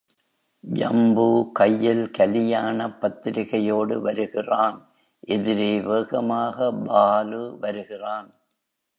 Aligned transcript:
ஜம்பு 0.63 1.49
கையில் 1.51 2.11
கலியாணப் 2.17 2.95
பத்திரிகையோடு 2.99 4.01
வருகிறான் 4.01 4.77
எதிரே 5.27 5.81
வேகமாக 5.81 6.73
பாலு 6.73 7.57
வருகிறான். 7.59 8.29